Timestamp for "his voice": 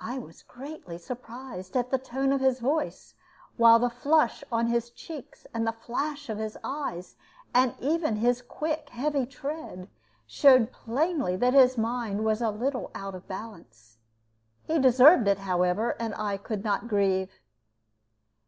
2.40-3.14